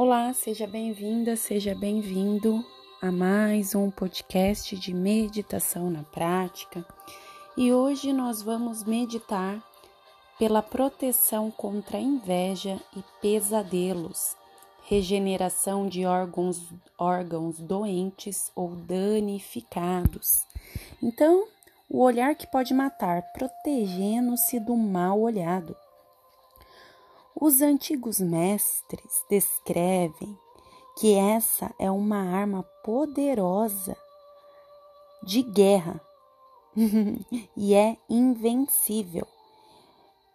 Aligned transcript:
Olá, 0.00 0.32
seja 0.32 0.64
bem-vinda, 0.64 1.34
seja 1.34 1.74
bem-vindo 1.74 2.64
a 3.02 3.10
mais 3.10 3.74
um 3.74 3.90
podcast 3.90 4.76
de 4.76 4.94
meditação 4.94 5.90
na 5.90 6.04
prática. 6.04 6.86
E 7.56 7.72
hoje 7.72 8.12
nós 8.12 8.40
vamos 8.40 8.84
meditar 8.84 9.60
pela 10.38 10.62
proteção 10.62 11.50
contra 11.50 11.98
inveja 11.98 12.80
e 12.96 13.02
pesadelos, 13.20 14.36
regeneração 14.84 15.88
de 15.88 16.06
órgãos, 16.06 16.72
órgãos 16.96 17.58
doentes 17.58 18.52
ou 18.54 18.76
danificados. 18.76 20.46
Então, 21.02 21.48
o 21.90 22.00
olhar 22.04 22.36
que 22.36 22.46
pode 22.46 22.72
matar, 22.72 23.32
protegendo-se 23.32 24.60
do 24.60 24.76
mal 24.76 25.20
olhado. 25.20 25.74
Os 27.40 27.62
antigos 27.62 28.18
mestres 28.18 29.24
descrevem 29.30 30.36
que 30.98 31.14
essa 31.14 31.72
é 31.78 31.88
uma 31.88 32.18
arma 32.18 32.64
poderosa 32.82 33.96
de 35.22 35.42
guerra 35.42 36.00
e 37.56 37.74
é 37.74 37.96
invencível. 38.10 39.24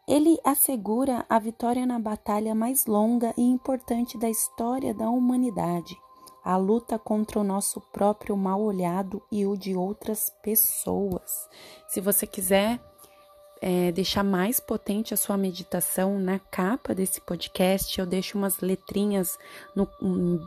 Ele 0.08 0.40
assegura 0.46 1.26
a 1.28 1.40
vitória 1.40 1.86
na 1.86 2.00
batalha 2.00 2.56
mais 2.56 2.86
longa 2.86 3.34
e 3.38 3.42
importante 3.42 4.18
da 4.18 4.30
história 4.30 4.94
da 4.94 5.10
humanidade, 5.10 5.98
a 6.42 6.56
luta 6.56 6.98
contra 6.98 7.38
o 7.38 7.44
nosso 7.44 7.82
próprio 7.92 8.38
mal 8.38 8.62
olhado 8.62 9.22
e 9.30 9.46
o 9.46 9.58
de 9.58 9.76
outras 9.76 10.30
pessoas. 10.42 11.50
Se 11.90 12.00
você 12.00 12.26
quiser 12.26 12.80
é, 13.66 13.94
deixar 13.94 14.26
mais 14.26 14.60
potente 14.60 15.14
a 15.14 15.18
sua 15.18 15.38
meditação, 15.38 16.20
na 16.20 16.38
capa 16.38 16.94
desse 16.94 17.22
podcast 17.22 17.98
eu 17.98 18.06
deixo 18.06 18.38
umas 18.38 18.60
letrinhas 18.60 19.40
no, 19.74 19.88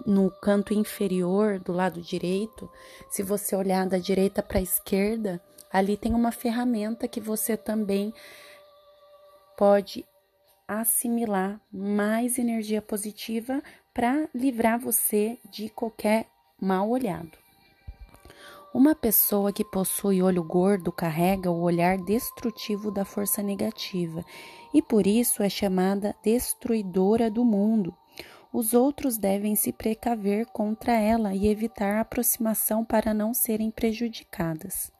no 0.05 0.31
canto 0.31 0.75
inferior 0.75 1.59
do 1.59 1.73
lado 1.73 2.03
direito. 2.03 2.71
Se 3.09 3.23
você 3.23 3.57
olhar 3.57 3.87
da 3.87 3.97
direita 3.97 4.43
para 4.43 4.59
a 4.59 4.63
esquerda, 4.63 5.41
ali 5.73 5.97
tem 5.97 6.13
uma 6.13 6.31
ferramenta 6.31 7.09
que 7.09 7.19
você 7.19 7.57
também 7.57 8.13
pode 9.57 10.05
assimilar 10.69 11.59
mais 11.73 12.39
energia 12.39 12.83
positiva 12.83 13.63
para 13.95 14.29
livrar 14.35 14.79
você 14.79 15.39
de 15.51 15.71
qualquer 15.71 16.27
mal 16.61 16.91
olhado. 16.91 17.46
Uma 18.77 18.95
pessoa 18.95 19.55
que 19.55 19.65
possui 19.65 20.21
olho 20.21 20.45
gordo 20.45 20.93
carrega 20.93 21.51
o 21.51 21.63
olhar 21.63 21.97
destrutivo 21.97 22.91
da 22.91 23.07
força 23.07 23.43
negativa 23.43 24.23
e 24.75 24.83
por 24.83 25.07
isso 25.07 25.43
é 25.43 25.49
chamada 25.49 26.15
destruidora 26.23 27.31
do 27.31 27.43
mundo. 27.43 27.97
Os 28.53 28.75
outros 28.75 29.17
devem 29.17 29.57
se 29.57 29.73
precaver 29.73 30.45
contra 30.49 30.93
ela 30.93 31.35
e 31.35 31.49
evitar 31.49 31.97
a 31.97 32.01
aproximação 32.03 32.85
para 32.85 33.15
não 33.15 33.33
serem 33.33 33.71
prejudicadas. 33.71 34.93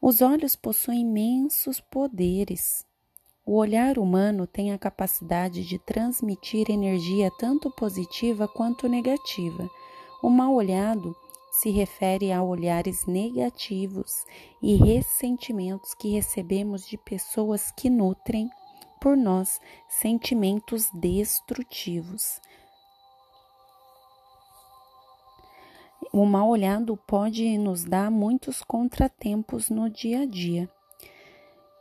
Os 0.00 0.22
olhos 0.22 0.56
possuem 0.56 1.02
imensos 1.02 1.80
poderes. 1.80 2.82
O 3.44 3.56
olhar 3.58 3.98
humano 3.98 4.46
tem 4.46 4.72
a 4.72 4.78
capacidade 4.78 5.66
de 5.66 5.78
transmitir 5.78 6.70
energia 6.70 7.30
tanto 7.38 7.70
positiva 7.72 8.48
quanto 8.48 8.88
negativa. 8.88 9.68
O 10.22 10.30
mal 10.30 10.54
olhado 10.54 11.14
se 11.56 11.70
refere 11.70 12.32
a 12.32 12.42
olhares 12.42 13.06
negativos 13.06 14.26
e 14.60 14.76
ressentimentos 14.76 15.94
que 15.94 16.10
recebemos 16.10 16.86
de 16.86 16.98
pessoas 16.98 17.70
que 17.70 17.88
nutrem 17.88 18.50
por 19.00 19.16
nós 19.16 19.58
sentimentos 19.88 20.90
destrutivos. 20.92 22.42
O 26.12 26.26
mal 26.26 26.50
olhado 26.50 26.94
pode 27.06 27.56
nos 27.56 27.84
dar 27.84 28.10
muitos 28.10 28.62
contratempos 28.62 29.70
no 29.70 29.88
dia 29.88 30.20
a 30.20 30.26
dia. 30.26 30.75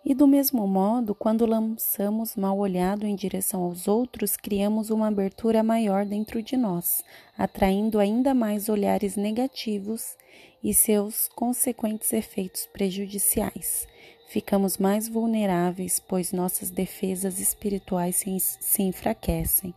E 0.05 0.13
do 0.13 0.27
mesmo 0.27 0.67
modo, 0.67 1.15
quando 1.15 1.47
lançamos 1.47 2.35
mal 2.35 2.59
olhado 2.59 3.07
em 3.07 3.15
direção 3.15 3.63
aos 3.63 3.87
outros, 3.87 4.37
criamos 4.37 4.91
uma 4.91 5.07
abertura 5.07 5.63
maior 5.63 6.05
dentro 6.05 6.43
de 6.43 6.55
nós, 6.55 7.03
atraindo 7.35 7.97
ainda 7.97 8.31
mais 8.31 8.69
olhares 8.69 9.15
negativos 9.15 10.15
e 10.63 10.75
seus 10.75 11.27
consequentes 11.29 12.13
efeitos 12.13 12.67
prejudiciais. 12.67 13.87
Ficamos 14.27 14.77
mais 14.77 15.07
vulneráveis, 15.07 15.99
pois 15.99 16.31
nossas 16.31 16.69
defesas 16.69 17.39
espirituais 17.39 18.17
se, 18.17 18.39
se 18.39 18.83
enfraquecem. 18.83 19.73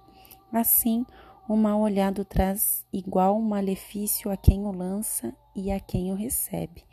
Assim, 0.53 1.07
o 1.49 1.57
mal 1.57 1.81
olhado 1.81 2.23
traz 2.23 2.85
igual 2.93 3.41
malefício 3.41 4.31
a 4.31 4.37
quem 4.37 4.67
o 4.67 4.73
lança 4.73 5.35
e 5.59 5.71
a 5.73 5.81
quem 5.81 6.13
o 6.13 6.15
recebe. 6.15 6.85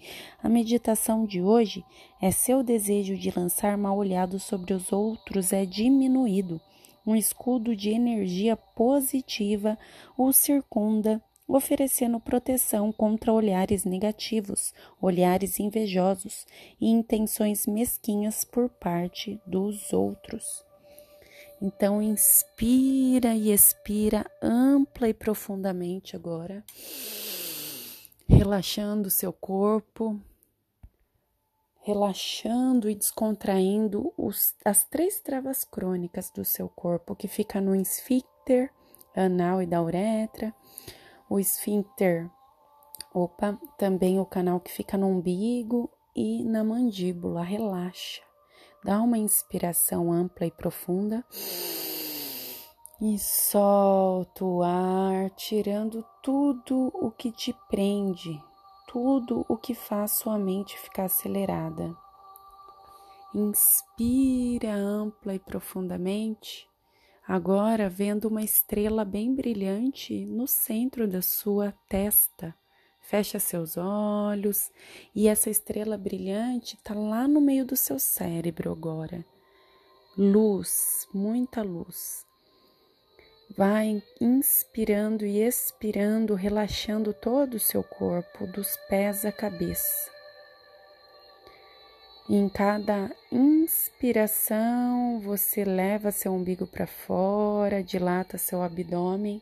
A 0.42 0.50
meditação 0.50 1.26
de 1.26 1.42
hoje 1.42 1.84
é 2.22 2.32
seu 2.32 2.64
desejo 2.64 3.16
de 3.16 3.32
lançar 3.38 3.78
mal 3.78 3.98
olhado 3.98 4.40
sobre 4.40 4.74
os 4.74 4.92
outros 4.92 5.54
é 5.54 5.66
diminuído. 5.66 6.60
Um 7.06 7.16
escudo 7.16 7.76
de 7.76 7.92
energia 7.92 8.56
positiva 8.56 9.78
o 10.18 10.34
circunda, 10.34 11.22
oferecendo 11.48 12.20
proteção 12.20 12.92
contra 12.92 13.32
olhares 13.32 13.86
negativos, 13.86 14.74
olhares 15.00 15.60
invejosos 15.60 16.48
e 16.82 16.90
intenções 16.90 17.68
mesquinhas 17.68 18.44
por 18.44 18.70
parte 18.70 19.40
dos 19.46 19.94
outros. 19.94 20.66
Então, 21.62 22.02
inspira 22.02 23.34
e 23.34 23.52
expira 23.52 24.26
ampla 24.42 25.08
e 25.08 25.14
profundamente 25.14 26.16
agora, 26.16 26.64
relaxando 28.28 29.10
seu 29.10 29.32
corpo, 29.32 30.20
relaxando 31.82 32.90
e 32.90 32.96
descontraindo 32.96 34.12
os, 34.18 34.56
as 34.66 34.84
três 34.84 35.20
travas 35.20 35.64
crônicas 35.64 36.32
do 36.32 36.44
seu 36.44 36.68
corpo, 36.68 37.16
que 37.16 37.28
fica 37.28 37.62
no 37.62 37.76
esfíncter 37.76 38.72
anal 39.16 39.62
e 39.62 39.66
da 39.66 39.82
uretra, 39.82 40.54
o 41.30 41.40
esfíncter, 41.40 42.30
opa, 43.14 43.60
também 43.78 44.20
o 44.20 44.26
canal 44.26 44.60
que 44.60 44.72
fica 44.72 44.98
no 44.98 45.08
umbigo 45.08 45.90
e 46.16 46.44
na 46.44 46.64
mandíbula. 46.64 47.44
Relaxa. 47.44 48.22
Dá 48.84 49.02
uma 49.02 49.18
inspiração 49.18 50.12
ampla 50.12 50.46
e 50.46 50.52
profunda. 50.52 51.24
E 53.02 53.20
solta 53.20 54.46
o 54.46 54.64
ar, 54.64 55.30
tirando 55.32 56.06
tudo 56.24 56.92
o 56.94 57.12
que 57.12 57.32
te 57.32 57.54
prende, 57.70 58.42
tudo 58.88 59.46
o 59.50 59.58
que 59.58 59.76
faz 59.76 60.14
sua 60.14 60.38
mente 60.38 60.78
ficar 60.80 61.06
acelerada. 61.06 61.96
Inspira 63.34 64.74
ampla 64.74 65.36
e 65.36 65.40
profundamente, 65.40 66.68
agora 67.28 67.90
vendo 67.90 68.30
uma 68.30 68.42
estrela 68.42 69.04
bem 69.04 69.36
brilhante 69.36 70.26
no 70.26 70.48
centro 70.48 71.08
da 71.08 71.22
sua 71.22 71.74
testa 71.90 72.56
Fecha 73.06 73.40
seus 73.40 73.78
olhos 73.78 74.72
e 75.14 75.28
essa 75.28 75.48
estrela 75.48 75.96
brilhante 75.96 76.76
está 76.76 76.96
lá 76.96 77.28
no 77.28 77.40
meio 77.40 77.64
do 77.64 77.76
seu 77.76 78.00
cérebro 78.00 78.72
agora. 78.72 79.24
Luz, 80.18 81.08
muita 81.14 81.62
luz. 81.62 82.25
Vai 83.58 84.04
inspirando 84.20 85.26
e 85.26 85.42
expirando, 85.42 86.34
relaxando 86.34 87.14
todo 87.14 87.54
o 87.56 87.60
seu 87.60 87.84
corpo, 87.84 88.46
dos 88.48 88.76
pés 88.90 89.24
à 89.26 89.32
cabeça. 89.32 90.12
E 92.28 92.36
em 92.36 92.50
cada 92.50 93.16
inspiração, 93.32 95.20
você 95.20 95.64
leva 95.64 96.12
seu 96.12 96.34
umbigo 96.34 96.66
para 96.66 96.88
fora, 96.88 97.84
dilata 97.84 98.38
seu 98.38 98.62
abdômen 98.62 99.42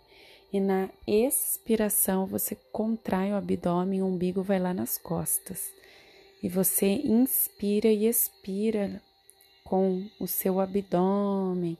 e 0.53 0.59
na 0.59 0.87
expiração 1.07 2.27
você 2.27 2.55
contrai 2.71 3.31
o 3.31 3.35
abdômen, 3.35 4.03
o 4.03 4.05
umbigo 4.05 4.43
vai 4.43 4.59
lá 4.59 4.71
nas 4.71 4.99
costas. 4.99 5.73
E 6.43 6.47
você 6.47 6.85
inspira 6.85 7.87
e 7.87 8.05
expira 8.05 9.01
com 9.63 10.07
o 10.19 10.27
seu 10.27 10.59
abdômen, 10.59 11.75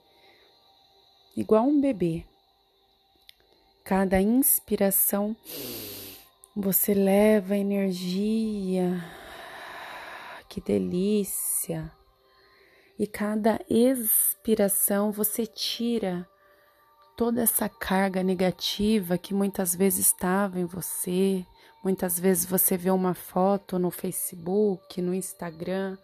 igual 1.38 1.66
um 1.66 1.80
bebê. 1.80 2.24
Cada 3.83 4.21
inspiração 4.21 5.35
você 6.56 6.94
leva 6.94 7.57
energia, 7.57 9.03
que 10.47 10.62
delícia. 10.62 11.91
E 12.97 13.06
cada 13.06 13.59
expiração 13.69 15.12
você 15.12 15.45
tira 15.45 16.25
toda 17.18 17.41
essa 17.41 17.68
carga 17.68 18.24
negativa 18.24 19.18
que 19.18 19.33
muitas 19.33 19.75
vezes 19.75 20.06
estava 20.06 20.62
em 20.62 20.65
você, 20.65 21.45
muitas 21.83 22.18
vezes 22.18 22.45
você 22.45 22.77
vê 22.77 22.89
uma 22.89 23.13
foto 23.13 23.77
no 23.77 23.91
Facebook, 23.91 25.01
no 25.01 25.13
Instagram, 25.13 25.97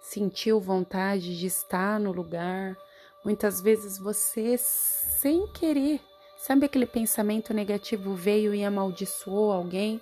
sentiu 0.00 0.58
vontade 0.58 1.38
de 1.38 1.46
estar 1.46 2.00
no 2.00 2.12
lugar, 2.12 2.74
muitas 3.22 3.60
vezes 3.60 3.98
você, 3.98 4.56
sem 4.56 5.46
querer, 5.52 6.00
Sabe 6.38 6.66
aquele 6.66 6.86
pensamento 6.86 7.52
negativo 7.52 8.14
veio 8.14 8.54
e 8.54 8.64
amaldiçoou 8.64 9.50
alguém? 9.50 10.00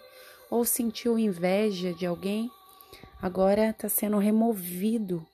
Ou 0.50 0.64
sentiu 0.64 1.18
inveja 1.18 1.92
de 1.92 2.04
alguém? 2.04 2.50
Agora 3.22 3.70
está 3.70 3.88
sendo 3.88 4.18
removido 4.18 5.26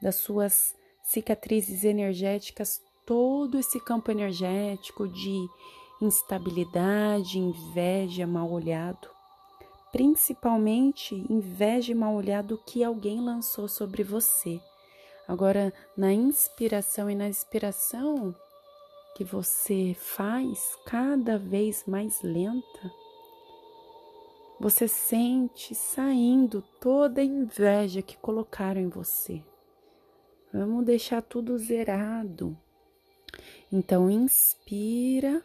das 0.00 0.16
suas 0.16 0.74
cicatrizes 1.02 1.82
energéticas 1.82 2.80
todo 3.04 3.58
esse 3.58 3.80
campo 3.80 4.10
energético 4.10 5.08
de 5.08 5.48
instabilidade, 6.00 7.38
inveja, 7.38 8.26
mal 8.26 8.50
olhado. 8.50 9.08
Principalmente 9.90 11.14
inveja 11.30 11.92
e 11.92 11.94
mal 11.94 12.14
olhado 12.14 12.60
que 12.66 12.82
alguém 12.84 13.20
lançou 13.20 13.68
sobre 13.68 14.02
você. 14.02 14.60
Agora, 15.26 15.72
na 15.96 16.12
inspiração 16.12 17.08
e 17.08 17.14
na 17.14 17.28
expiração 17.28 18.34
que 19.14 19.24
você 19.24 19.94
faz 19.96 20.76
cada 20.86 21.38
vez 21.38 21.84
mais 21.86 22.20
lenta, 22.22 22.92
você 24.60 24.88
sente 24.88 25.74
saindo 25.74 26.62
toda 26.80 27.20
a 27.20 27.24
inveja 27.24 28.02
que 28.02 28.16
colocaram 28.16 28.80
em 28.80 28.88
você. 28.88 29.42
Vamos 30.52 30.84
deixar 30.84 31.22
tudo 31.22 31.58
zerado. 31.58 32.56
Então, 33.72 34.10
inspira 34.10 35.42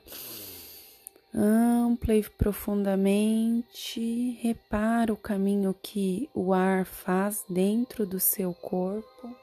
ampla 1.34 2.16
e 2.16 2.24
profundamente, 2.24 4.38
repara 4.42 5.14
o 5.14 5.18
caminho 5.18 5.76
que 5.82 6.30
o 6.34 6.54
ar 6.54 6.86
faz 6.86 7.46
dentro 7.50 8.06
do 8.06 8.20
seu 8.20 8.54
corpo 8.54 9.36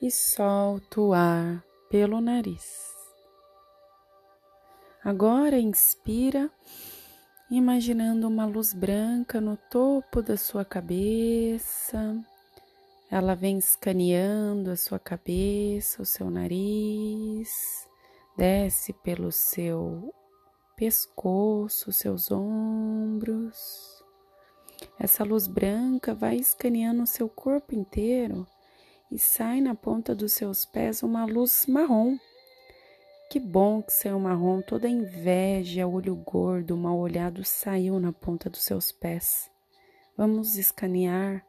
e 0.00 0.10
solta 0.10 1.00
o 1.00 1.14
ar 1.14 1.65
pelo 1.88 2.20
nariz. 2.20 2.94
Agora 5.04 5.58
inspira, 5.58 6.50
imaginando 7.50 8.26
uma 8.26 8.46
luz 8.46 8.72
branca 8.72 9.40
no 9.40 9.56
topo 9.56 10.20
da 10.20 10.36
sua 10.36 10.64
cabeça 10.64 12.16
ela 13.08 13.36
vem 13.36 13.58
escaneando 13.58 14.70
a 14.70 14.76
sua 14.76 14.98
cabeça, 14.98 16.02
o 16.02 16.04
seu 16.06 16.28
nariz, 16.28 17.88
desce 18.36 18.92
pelo 18.92 19.30
seu 19.30 20.12
pescoço, 20.76 21.92
seus 21.92 22.32
ombros. 22.32 24.04
Essa 24.98 25.22
luz 25.22 25.46
branca 25.46 26.14
vai 26.14 26.36
escaneando 26.36 27.04
o 27.04 27.06
seu 27.06 27.28
corpo 27.28 27.74
inteiro 27.74 28.46
e 29.10 29.18
sai 29.18 29.60
na 29.60 29.74
ponta 29.74 30.14
dos 30.14 30.32
seus 30.32 30.64
pés 30.64 31.02
uma 31.02 31.24
luz 31.24 31.66
marrom. 31.66 32.16
Que 33.30 33.40
bom 33.40 33.82
que 33.82 33.92
saiu 33.92 34.18
marrom, 34.20 34.60
toda 34.62 34.88
inveja, 34.88 35.86
olho 35.86 36.14
gordo, 36.14 36.76
mal 36.76 36.98
olhado 36.98 37.44
saiu 37.44 37.98
na 37.98 38.12
ponta 38.12 38.48
dos 38.48 38.62
seus 38.62 38.92
pés. 38.92 39.50
Vamos 40.16 40.56
escanear 40.56 41.44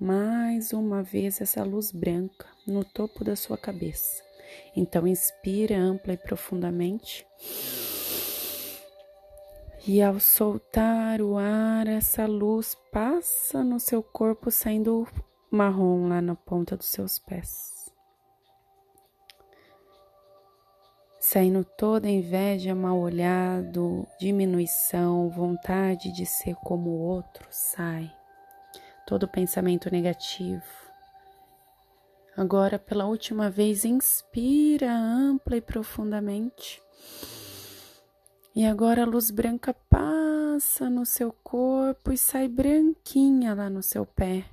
mais 0.00 0.72
uma 0.72 1.02
vez 1.02 1.40
essa 1.40 1.64
luz 1.64 1.90
branca 1.90 2.46
no 2.66 2.84
topo 2.84 3.24
da 3.24 3.34
sua 3.34 3.58
cabeça. 3.58 4.22
Então, 4.74 5.06
inspira 5.06 5.76
ampla 5.76 6.12
e 6.12 6.16
profundamente. 6.16 7.26
E 9.86 10.02
ao 10.02 10.18
soltar 10.18 11.20
o 11.20 11.36
ar, 11.36 11.86
essa 11.86 12.26
luz 12.26 12.76
passa 12.92 13.62
no 13.62 13.78
seu 13.78 14.02
corpo, 14.02 14.50
saindo 14.50 15.06
marrom 15.56 16.08
lá 16.08 16.20
na 16.20 16.34
ponta 16.34 16.76
dos 16.76 16.86
seus 16.86 17.18
pés. 17.18 17.90
Saindo 21.18 21.64
toda 21.64 22.08
inveja, 22.08 22.74
mal 22.74 22.98
olhado, 22.98 24.06
diminuição, 24.20 25.28
vontade 25.28 26.12
de 26.12 26.24
ser 26.24 26.54
como 26.56 26.90
o 26.90 27.00
outro, 27.00 27.48
sai 27.50 28.12
todo 29.06 29.26
pensamento 29.26 29.90
negativo. 29.90 30.62
Agora, 32.36 32.78
pela 32.78 33.06
última 33.06 33.48
vez, 33.48 33.84
inspira 33.84 34.92
ampla 34.92 35.56
e 35.56 35.60
profundamente. 35.60 36.82
E 38.54 38.64
agora 38.64 39.02
a 39.02 39.06
luz 39.06 39.30
branca 39.30 39.74
passa 39.88 40.90
no 40.90 41.06
seu 41.06 41.32
corpo 41.32 42.12
e 42.12 42.18
sai 42.18 42.46
branquinha 42.46 43.54
lá 43.54 43.70
no 43.70 43.82
seu 43.82 44.04
pé, 44.04 44.44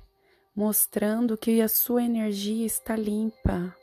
mostrando 0.54 1.36
que 1.36 1.60
a 1.60 1.68
sua 1.68 2.02
energia 2.02 2.64
está 2.64 2.94
limpa, 2.94 3.74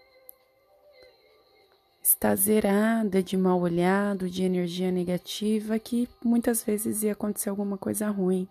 está 2.01 2.35
zerada 2.35 3.21
de 3.21 3.35
mal 3.35 3.59
olhado, 3.59 4.29
de 4.29 4.44
energia 4.44 4.91
negativa, 4.91 5.77
que 5.77 6.07
muitas 6.23 6.63
vezes 6.63 7.03
ia 7.03 7.12
acontecer 7.12 7.50
alguma 7.50 7.77
coisa 7.77 8.09
ruim. 8.09 8.47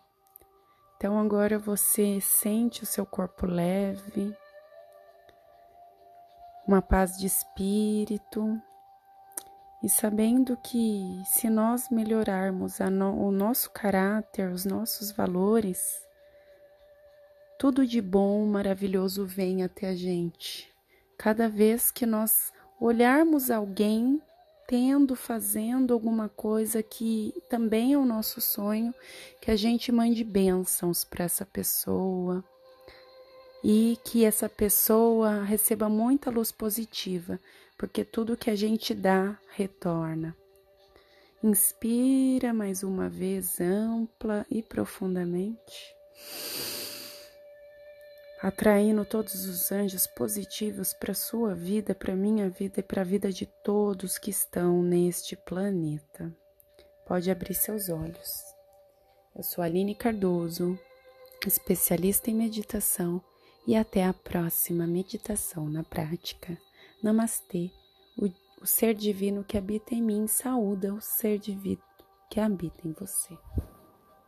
Então 0.97 1.19
agora 1.19 1.59
você 1.59 2.21
sente 2.21 2.83
o 2.83 2.87
seu 2.87 3.07
corpo 3.07 3.47
leve, 3.47 4.37
uma 6.67 6.83
paz 6.83 7.17
de 7.17 7.27
espírito 7.27 8.61
e 9.83 9.89
sabendo 9.89 10.59
que 10.59 11.23
se 11.25 11.49
nós 11.49 11.89
melhorarmos 11.91 12.79
no, 12.81 13.19
o 13.27 13.33
nosso 13.33 13.71
caráter, 13.71 14.51
os 14.51 14.67
nossos 14.67 15.11
valores, 15.11 16.07
tudo 17.61 17.87
de 17.87 18.01
bom, 18.01 18.47
maravilhoso 18.47 19.27
vem 19.27 19.63
até 19.63 19.91
a 19.91 19.95
gente. 19.95 20.73
Cada 21.19 21.47
vez 21.47 21.91
que 21.91 22.07
nós 22.07 22.51
olharmos 22.81 23.51
alguém 23.51 24.19
tendo, 24.67 25.15
fazendo 25.15 25.93
alguma 25.93 26.27
coisa 26.27 26.83
que 26.83 27.35
também 27.51 27.93
é 27.93 27.99
o 27.99 28.07
nosso 28.07 28.41
sonho, 28.41 28.95
que 29.43 29.51
a 29.51 29.57
gente 29.57 29.93
mande 29.93 30.25
bênçãos 30.25 31.05
para 31.05 31.27
essa 31.27 31.45
pessoa 31.45 32.43
e 33.63 33.99
que 34.07 34.25
essa 34.25 34.49
pessoa 34.49 35.43
receba 35.43 35.87
muita 35.87 36.31
luz 36.31 36.51
positiva, 36.51 37.39
porque 37.77 38.07
tudo 38.07 38.39
que 38.39 38.49
a 38.49 38.57
gente 38.57 38.95
dá 38.95 39.37
retorna. 39.55 40.35
Inspira 41.45 42.55
mais 42.55 42.83
uma 42.83 43.11
vez 43.11 43.61
ampla 43.61 44.47
e 44.51 44.63
profundamente 44.63 46.01
atraindo 48.43 49.05
todos 49.05 49.47
os 49.47 49.71
anjos 49.71 50.07
positivos 50.07 50.95
para 50.95 51.13
sua 51.13 51.55
vida, 51.55 51.95
para 51.95 52.17
minha 52.17 52.49
vida 52.49 52.81
e 52.81 52.83
para 52.83 53.03
a 53.03 53.05
vida 53.05 53.31
de 53.31 53.47
todos 53.63 54.19
que 54.19 54.31
estão 54.31 54.83
neste 54.83 55.37
planeta. 55.37 56.35
Pode 57.07 57.31
abrir 57.31 57.55
seus 57.55 57.89
olhos. 57.89 58.43
Eu 59.37 59.43
sou 59.43 59.63
Aline 59.63 59.95
Cardoso, 59.95 60.79
especialista 61.47 62.31
em 62.31 62.35
meditação, 62.35 63.23
e 63.67 63.77
até 63.77 64.05
a 64.05 64.13
próxima 64.13 64.87
meditação 64.87 65.69
na 65.69 65.85
prática. 65.85 66.57
Namastê. 67.03 67.71
O, 68.17 68.27
o 68.63 68.67
ser 68.67 68.95
divino 68.95 69.45
que 69.45 69.57
habita 69.59 69.95
em 69.95 70.03
mim 70.03 70.27
saúda 70.27 70.95
o 70.95 71.01
ser 71.01 71.39
divino 71.39 71.83
que 72.31 72.41
habita 72.41 72.87
em 72.87 72.93
você. 72.93 73.37